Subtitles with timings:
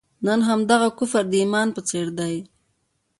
[0.25, 2.35] نن همدغه کفر د ایمان په څېر دی.